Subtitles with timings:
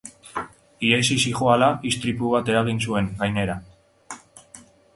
[0.87, 3.61] Ihesi zihoala, istripu bat eragin zuen, gainera.